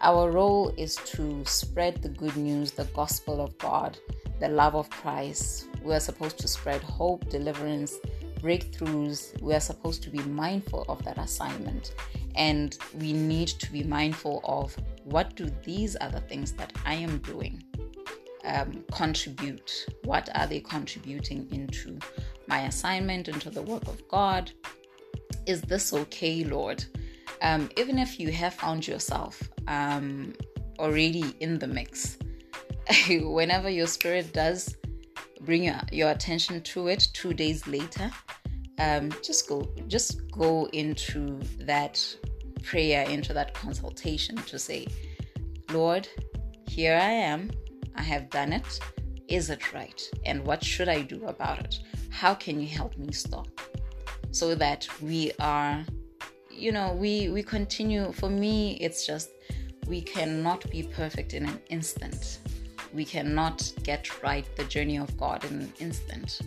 our 0.00 0.30
role 0.30 0.74
is 0.76 0.96
to 1.06 1.44
spread 1.44 2.02
the 2.02 2.08
good 2.08 2.36
news, 2.36 2.72
the 2.72 2.84
gospel 2.86 3.40
of 3.40 3.56
God, 3.58 3.98
the 4.40 4.48
love 4.48 4.74
of 4.74 4.90
Christ. 4.90 5.68
We 5.82 5.94
are 5.94 6.00
supposed 6.00 6.38
to 6.40 6.48
spread 6.48 6.82
hope, 6.82 7.28
deliverance, 7.30 7.94
breakthroughs. 8.40 9.40
We 9.40 9.54
are 9.54 9.60
supposed 9.60 10.02
to 10.04 10.10
be 10.10 10.18
mindful 10.18 10.84
of 10.88 11.02
that 11.04 11.18
assignment. 11.18 11.94
And 12.34 12.76
we 12.94 13.12
need 13.12 13.48
to 13.48 13.72
be 13.72 13.82
mindful 13.82 14.42
of 14.44 14.76
what 15.04 15.36
do 15.36 15.50
these 15.64 15.96
other 16.00 16.20
things 16.20 16.52
that 16.52 16.72
I 16.84 16.94
am 16.94 17.18
doing 17.18 17.62
um, 18.44 18.84
contribute? 18.92 19.86
What 20.04 20.28
are 20.34 20.46
they 20.46 20.60
contributing 20.60 21.48
into 21.50 21.98
my 22.48 22.62
assignment, 22.66 23.28
into 23.28 23.50
the 23.50 23.62
work 23.62 23.86
of 23.86 24.06
God? 24.08 24.50
Is 25.46 25.62
this 25.62 25.92
okay, 25.92 26.44
Lord? 26.44 26.84
Um, 27.42 27.68
even 27.76 27.98
if 27.98 28.18
you 28.18 28.32
have 28.32 28.54
found 28.54 28.86
yourself 28.86 29.42
um, 29.68 30.34
already 30.78 31.34
in 31.40 31.58
the 31.58 31.66
mix, 31.66 32.18
whenever 33.08 33.68
your 33.68 33.86
spirit 33.86 34.32
does 34.32 34.76
bring 35.40 35.64
your, 35.64 35.80
your 35.92 36.10
attention 36.10 36.62
to 36.62 36.88
it 36.88 37.08
two 37.12 37.34
days 37.34 37.66
later, 37.66 38.10
um, 38.78 39.10
just 39.22 39.48
go 39.48 39.68
just 39.86 40.30
go 40.30 40.66
into 40.72 41.40
that 41.60 42.04
prayer, 42.62 43.08
into 43.08 43.32
that 43.32 43.54
consultation 43.54 44.36
to 44.36 44.58
say, 44.58 44.86
Lord, 45.70 46.08
here 46.68 46.94
I 46.94 47.10
am. 47.10 47.50
I 47.94 48.02
have 48.02 48.28
done 48.30 48.52
it. 48.52 48.80
Is 49.28 49.50
it 49.50 49.72
right? 49.72 50.00
And 50.24 50.44
what 50.46 50.62
should 50.62 50.88
I 50.88 51.02
do 51.02 51.26
about 51.26 51.60
it? 51.60 51.80
How 52.16 52.34
can 52.34 52.58
you 52.58 52.66
help 52.66 52.96
me 52.96 53.12
stop? 53.12 53.46
So 54.30 54.54
that 54.54 54.88
we 55.02 55.32
are, 55.38 55.84
you 56.50 56.72
know, 56.72 56.94
we 56.94 57.28
we 57.28 57.42
continue. 57.42 58.10
For 58.12 58.30
me, 58.30 58.78
it's 58.80 59.06
just 59.06 59.28
we 59.86 60.00
cannot 60.00 60.70
be 60.70 60.82
perfect 60.82 61.34
in 61.34 61.44
an 61.44 61.60
instant. 61.68 62.38
We 62.94 63.04
cannot 63.04 63.70
get 63.82 64.22
right 64.22 64.46
the 64.56 64.64
journey 64.64 64.96
of 64.96 65.14
God 65.18 65.44
in 65.44 65.60
an 65.60 65.72
instant. 65.78 66.40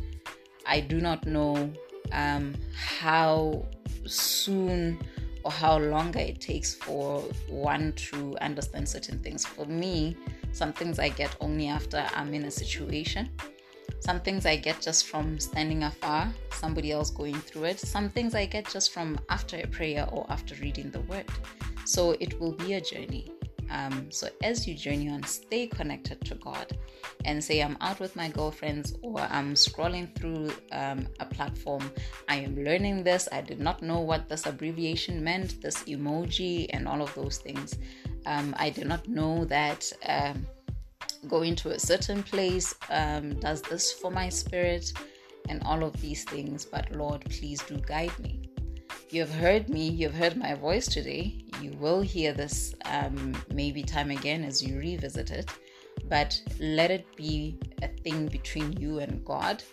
I 0.66 0.80
do 0.80 1.00
not 1.00 1.28
know 1.28 1.72
um, 2.14 2.56
how 2.74 3.64
soon 4.08 4.98
or 5.44 5.52
how 5.52 5.78
longer 5.78 6.20
it 6.20 6.42
takes 6.42 6.74
for 6.74 7.22
one 7.48 7.94
to 8.10 8.36
understand 8.42 8.90
certain 8.90 9.20
things. 9.20 9.46
For 9.46 9.68
me, 9.68 10.18
some 10.52 10.74
things 10.74 10.98
I 10.98 11.10
get 11.10 11.36
only 11.40 11.68
after 11.68 12.08
I'm 12.16 12.34
in 12.34 12.46
a 12.46 12.52
situation. 12.52 13.30
Some 14.00 14.20
things 14.22 14.46
I 14.46 14.56
get 14.56 14.82
just 14.82 15.08
from 15.08 15.40
standing 15.40 15.84
afar, 15.84 16.34
somebody 16.52 16.92
else 16.92 17.10
going 17.10 17.36
through 17.36 17.66
it. 17.66 17.80
Some 17.80 18.10
things 18.10 18.36
I 18.36 18.46
get 18.46 18.70
just 18.70 18.92
from 18.92 19.20
after 19.30 19.58
a 19.58 19.68
prayer 19.68 20.08
or 20.12 20.26
after 20.30 20.56
reading 20.56 20.92
the 20.92 21.02
word. 21.02 21.26
So 21.86 22.12
it 22.20 22.40
will 22.40 22.54
be 22.54 22.74
a 22.74 22.82
journey. 22.82 23.32
Um, 23.72 24.12
so 24.12 24.30
as 24.44 24.68
you 24.68 24.74
journey 24.74 25.10
on, 25.10 25.24
stay 25.24 25.68
connected 25.68 26.24
to 26.26 26.36
God 26.36 26.78
and 27.26 27.44
say, 27.44 27.62
I'm 27.62 27.78
out 27.82 28.00
with 28.00 28.16
my 28.16 28.30
girlfriends 28.30 28.96
or 29.02 29.20
I'm 29.20 29.54
scrolling 29.54 30.14
through 30.16 30.52
um, 30.72 31.08
a 31.20 31.26
platform. 31.26 31.92
I 32.28 32.38
am 32.38 32.64
learning 32.64 33.04
this. 33.04 33.30
I 33.32 33.42
did 33.42 33.60
not 33.60 33.82
know 33.82 34.00
what 34.00 34.28
this 34.28 34.46
abbreviation 34.46 35.24
meant, 35.24 35.62
this 35.62 35.84
emoji, 35.84 36.68
and 36.72 36.88
all 36.88 37.02
of 37.02 37.14
those 37.16 37.38
things. 37.38 37.78
Um, 38.26 38.56
I 38.58 38.70
did 38.70 38.88
not 38.88 39.08
know 39.08 39.46
that 39.46 39.92
um, 40.06 40.48
going 41.28 41.56
to 41.58 41.72
a 41.72 41.80
certain 41.80 42.24
place 42.24 42.74
um, 42.90 43.40
does 43.40 43.62
this 43.62 43.92
for 43.92 44.12
my 44.12 44.30
spirit 44.30 44.94
and 45.50 45.62
all 45.64 45.84
of 45.84 46.00
these 46.02 46.24
things. 46.24 46.66
But 46.66 46.92
Lord, 46.92 47.26
please 47.30 47.62
do 47.64 47.78
guide 47.78 48.18
me. 48.20 48.42
You 49.10 49.22
have 49.22 49.34
heard 49.34 49.70
me, 49.70 49.90
you've 49.90 50.14
heard 50.14 50.38
my 50.38 50.54
voice 50.54 50.88
today. 50.88 51.44
You 51.62 51.72
will 51.80 52.02
hear 52.02 52.32
this 52.32 52.76
um, 52.86 53.36
maybe 53.52 53.84
time 53.84 54.12
again 54.12 54.44
as 54.44 54.64
you 54.64 54.78
revisit 54.78 55.32
it, 55.32 55.50
but 56.08 56.40
let 56.60 56.92
it 56.92 57.16
be 57.16 57.58
a 57.82 57.88
thing 57.88 58.28
between 58.28 58.74
you 58.74 59.00
and 59.00 59.26
God 59.26 59.64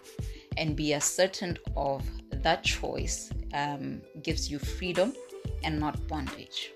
and 0.56 0.74
be 0.74 0.94
as 0.94 1.04
certain 1.04 1.58
of 1.76 2.02
that 2.30 2.64
choice 2.64 3.30
um, 3.52 4.00
gives 4.22 4.50
you 4.50 4.58
freedom 4.58 5.12
and 5.62 5.78
not 5.78 6.06
bondage. 6.08 6.72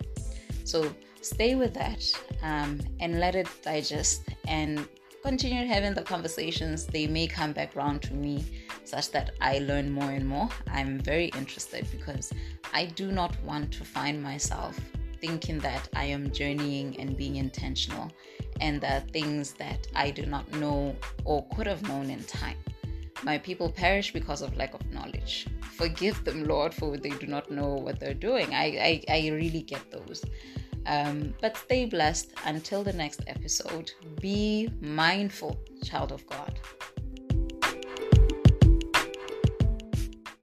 So 0.65 0.95
stay 1.21 1.55
with 1.55 1.75
that 1.75 2.05
um, 2.43 2.81
and 3.01 3.21
let 3.21 3.35
it 3.35 3.49
digest 3.63 4.29
and 4.47 4.87
continue 5.23 5.67
having 5.67 5.95
the 5.95 6.03
conversations. 6.03 6.87
They 6.87 7.07
may 7.07 7.27
come 7.27 7.53
back 7.53 7.77
round 7.77 8.03
to 8.03 8.15
me 8.15 8.45
such 8.85 9.11
that 9.13 9.33
I 9.41 9.59
learn 9.59 9.91
more 9.91 10.11
and 10.11 10.27
more. 10.27 10.49
I'm 10.73 10.99
very 10.99 11.27
interested 11.37 11.87
because 11.91 12.33
I 12.73 12.87
do 12.87 13.13
not 13.13 13.37
want 13.45 13.73
to 13.73 13.85
find 13.85 14.23
myself 14.23 14.79
thinking 15.21 15.59
that 15.59 15.89
I 15.95 16.07
am 16.07 16.33
journeying 16.33 16.99
and 16.99 17.17
being 17.17 17.37
intentional 17.37 18.11
and 18.61 18.81
there 18.81 18.97
are 18.97 19.13
things 19.13 19.53
that 19.55 19.87
I 19.95 20.11
do 20.11 20.27
not 20.27 20.51
know 20.55 20.97
or 21.25 21.47
could 21.55 21.67
have 21.67 21.87
known 21.89 22.11
in 22.11 22.23
time. 22.25 22.57
My 23.23 23.37
people 23.37 23.71
perish 23.71 24.13
because 24.13 24.41
of 24.41 24.57
lack 24.57 24.73
of 24.75 24.91
knowledge. 24.91 25.47
Forgive 25.77 26.25
them, 26.25 26.45
Lord, 26.45 26.73
for 26.73 26.97
they 26.97 27.11
do 27.11 27.27
not 27.27 27.51
know 27.51 27.75
what 27.75 28.01
they're 28.01 28.15
doing. 28.15 28.55
I, 28.55 29.03
I, 29.09 29.15
I 29.17 29.29
really 29.31 29.63
get 29.63 29.91
those. 29.91 30.25
Um, 30.87 31.35
but 31.41 31.57
stay 31.57 31.85
blessed 31.85 32.33
until 32.47 32.83
the 32.83 32.93
next 32.93 33.23
episode. 33.27 33.93
Be 34.21 34.71
mindful, 34.81 35.61
child 35.85 36.13
of 36.13 36.27
God. 36.27 36.59